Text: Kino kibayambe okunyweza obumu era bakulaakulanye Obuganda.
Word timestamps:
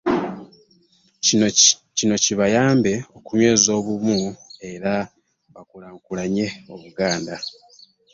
Kino 1.95 2.15
kibayambe 2.23 2.93
okunyweza 3.17 3.69
obumu 3.79 4.19
era 4.71 4.93
bakulaakulanye 5.53 6.45
Obuganda. 6.73 7.35